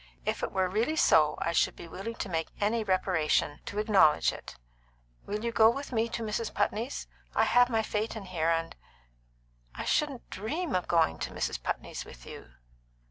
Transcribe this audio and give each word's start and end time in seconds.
"If 0.25 0.41
it 0.41 0.51
were 0.51 0.67
really 0.67 0.95
so 0.95 1.35
I 1.39 1.51
should 1.51 1.75
be 1.75 1.87
willing 1.87 2.15
to 2.15 2.27
make 2.27 2.49
any 2.59 2.83
reparation 2.83 3.59
to 3.67 3.77
acknowledge 3.77 4.33
it. 4.33 4.55
Will 5.27 5.45
you 5.45 5.51
go 5.51 5.69
with 5.69 5.91
me 5.91 6.09
to 6.09 6.23
Mrs. 6.23 6.51
Putney's? 6.51 7.05
I 7.35 7.43
have 7.43 7.69
my 7.69 7.83
phaeton 7.83 8.25
here, 8.25 8.49
and" 8.49 8.75
"I 9.75 9.85
shouldn't 9.85 10.27
dream 10.31 10.73
of 10.73 10.87
going 10.87 11.19
to 11.19 11.29
Mrs. 11.35 11.61
Putney's 11.61 12.03
with 12.03 12.25
you." 12.25 12.51